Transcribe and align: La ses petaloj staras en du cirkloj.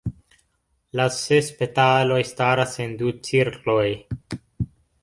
La 0.99 1.05
ses 1.17 1.51
petaloj 1.61 2.19
staras 2.31 2.75
en 2.87 2.99
du 3.03 3.13
cirkloj. 3.31 3.89